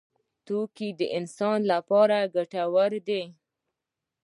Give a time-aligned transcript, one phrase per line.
[0.45, 3.23] توکي د انسان لپاره ګټور دي.